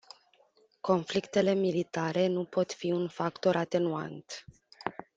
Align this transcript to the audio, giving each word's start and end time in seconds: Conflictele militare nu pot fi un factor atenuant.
Conflictele 0.81 1.53
militare 1.53 2.27
nu 2.27 2.43
pot 2.45 2.73
fi 2.73 2.91
un 2.91 3.07
factor 3.07 3.55
atenuant. 3.55 4.45